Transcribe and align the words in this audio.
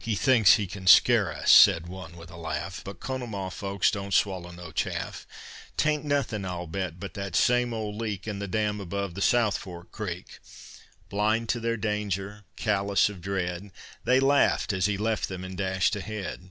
"He 0.00 0.16
thinks 0.16 0.54
he 0.54 0.66
can 0.66 0.88
scare 0.88 1.32
us," 1.32 1.52
said 1.52 1.86
one, 1.86 2.16
with 2.16 2.32
a 2.32 2.36
laugh, 2.36 2.82
"But 2.82 2.98
Conemaugh 2.98 3.50
folks 3.50 3.92
don't 3.92 4.12
swallow 4.12 4.50
no 4.50 4.72
chaff; 4.72 5.24
'Tain't 5.76 6.02
nothing, 6.04 6.44
I'll 6.44 6.66
bet, 6.66 6.98
but 6.98 7.14
the 7.14 7.30
same 7.34 7.72
old 7.72 7.94
leak 7.94 8.26
In 8.26 8.40
the 8.40 8.48
dam 8.48 8.80
above 8.80 9.14
the 9.14 9.22
South 9.22 9.56
Fork 9.56 9.92
Creek." 9.92 10.40
Blind 11.08 11.48
to 11.50 11.60
their 11.60 11.76
danger, 11.76 12.42
callous 12.56 13.08
of 13.08 13.20
dread, 13.20 13.70
They 14.02 14.18
laughed 14.18 14.72
as 14.72 14.86
he 14.86 14.96
left 14.96 15.28
them 15.28 15.44
and 15.44 15.56
dashed 15.56 15.94
ahead. 15.94 16.50